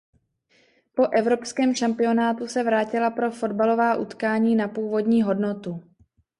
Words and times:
Po 0.95 1.07
evropském 1.13 1.75
šampionátu 1.75 2.47
se 2.47 2.63
vrátila 2.63 3.09
pro 3.09 3.31
fotbalová 3.31 3.95
utkání 3.95 4.55
na 4.55 4.67
původní 4.67 5.21
hodnotu. 5.21 5.83